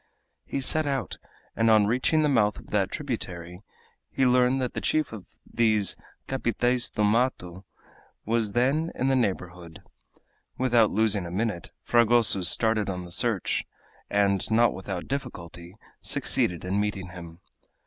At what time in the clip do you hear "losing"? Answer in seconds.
10.89-11.27